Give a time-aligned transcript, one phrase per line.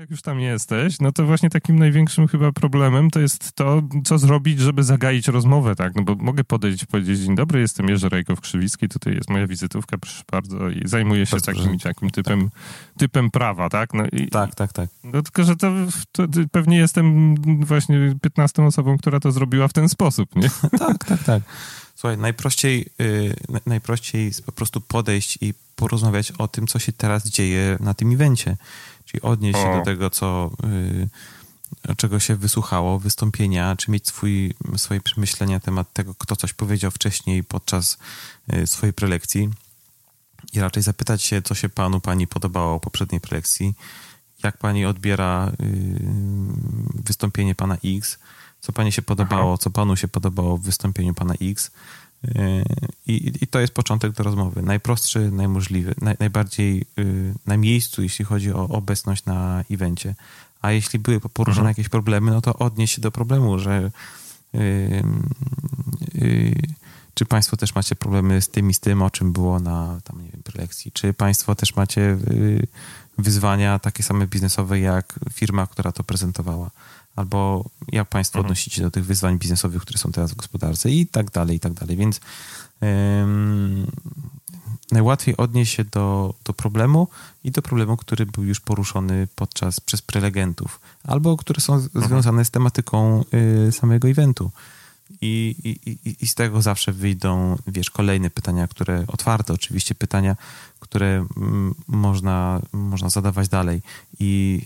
[0.00, 4.18] Jak już tam jesteś, no to właśnie takim największym chyba problemem to jest to, co
[4.18, 5.94] zrobić, żeby zagaić rozmowę, tak?
[5.94, 9.98] No bo mogę podejść i powiedzieć, dzień dobry, jestem Jerzy Rajkow-Krzywicki, tutaj jest moja wizytówka,
[9.98, 12.50] proszę bardzo, i zajmuję się Bardzo takim, takim typem,
[12.98, 13.94] typem prawa, tak?
[13.94, 14.88] No i, Tak, tak, tak.
[15.04, 15.72] No tylko, że to,
[16.12, 20.50] to pewnie jestem właśnie 15 osobą, która to zrobiła w ten sposób, nie?
[20.78, 21.42] Tak, tak, tak.
[21.94, 26.92] Słuchaj, najprościej, yy, na- najprościej jest po prostu podejść i porozmawiać o tym, co się
[26.92, 28.56] teraz dzieje na tym evencie.
[29.04, 29.78] Czyli odnieść się O.
[29.78, 30.50] do tego, co,
[31.88, 36.52] yy, czego się wysłuchało, wystąpienia, czy mieć swój, swoje przemyślenia na temat tego, kto coś
[36.52, 37.98] powiedział wcześniej podczas
[38.48, 39.48] yy, swojej prelekcji
[40.52, 43.74] i raczej zapytać się, co się panu, pani podobało w poprzedniej prelekcji,
[44.42, 45.66] jak pani odbiera yy,
[47.04, 48.18] wystąpienie pana X,
[48.60, 51.70] co pani się podobało, co panu się podobało w wystąpieniu pana X.
[53.06, 54.62] I, I to jest początek do rozmowy.
[54.62, 60.14] Najprostszy, najmożliwy, naj, najbardziej yy, na miejscu, jeśli chodzi o obecność na evencie.
[60.62, 61.68] A jeśli były poruszone Mhm.
[61.68, 63.90] jakieś problemy, no to odnieść się do problemu, że
[64.52, 64.60] yy,
[66.14, 66.54] yy,
[67.14, 70.22] czy Państwo też macie problemy z tym i z tym, o czym było na tam,
[70.22, 70.92] nie wiem, prelekcji?
[70.92, 72.66] Czy Państwo też macie yy,
[73.22, 76.70] wyzwania takie same biznesowe jak firma, która to prezentowała?
[77.16, 78.46] Albo jak Państwo Mhm.
[78.46, 81.72] odnosicie do tych wyzwań biznesowych, które są teraz w gospodarce i tak dalej, i tak
[81.72, 81.96] dalej.
[81.96, 82.20] Więc
[82.82, 83.86] ym,
[84.92, 87.08] najłatwiej odnieść się do, do problemu
[87.44, 92.44] i do problemu, który był już poruszony podczas przez prelegentów, albo które są z- związane
[92.44, 93.24] z tematyką
[93.68, 94.50] y, samego eventu.
[95.20, 100.36] I, i, i, I z tego zawsze wyjdą, wiesz, kolejne pytania, które, otwarte oczywiście pytania,
[100.90, 103.82] które mm, można, można zadawać dalej.
[104.18, 104.62] I,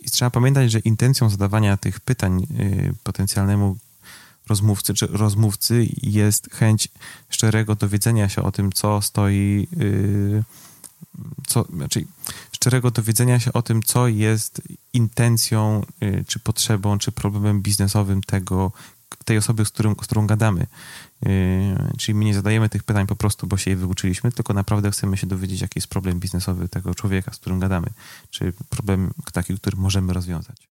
[0.00, 3.76] I trzeba pamiętać, że intencją zadawania tych pytań y, potencjalnemu
[4.48, 6.88] rozmówcy czy rozmówcy jest chęć
[7.28, 10.44] szczerego dowiedzenia się o tym, co stoi, y,
[11.46, 12.04] co, znaczy
[12.52, 18.72] szczerego dowiedzenia się o tym, co jest intencją, y, czy potrzebą, czy problemem biznesowym tego,
[19.24, 20.66] tej osoby, z, którym, z którą gadamy.
[21.22, 21.30] Yy,
[21.98, 25.16] Czyli my nie zadajemy tych pytań po prostu, bo się je wyuczyliśmy, tylko naprawdę chcemy
[25.16, 27.86] się dowiedzieć, jaki jest problem biznesowy tego człowieka, z którym gadamy,
[28.30, 30.68] czy problem taki, który możemy rozwiązać.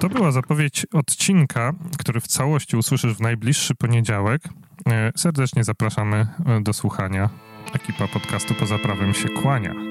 [0.00, 4.42] To była zapowiedź odcinka, który w całości usłyszysz w najbliższy poniedziałek.
[4.88, 7.30] E, Serdecznie zapraszamy e, do słuchania.
[7.74, 9.87] Ekipa podcastu Poza Prawem się kłania.